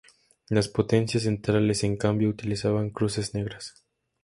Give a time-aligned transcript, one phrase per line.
[0.49, 3.83] Las potencias centrales, en cambio, utilizaban cruces negras.